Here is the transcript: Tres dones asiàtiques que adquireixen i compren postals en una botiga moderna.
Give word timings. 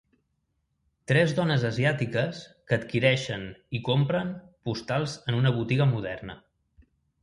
Tres 1.11 1.35
dones 1.39 1.65
asiàtiques 1.69 2.41
que 2.71 2.79
adquireixen 2.79 3.47
i 3.81 3.85
compren 3.93 4.35
postals 4.71 5.19
en 5.31 5.43
una 5.45 5.57
botiga 5.63 5.93
moderna. 5.97 6.45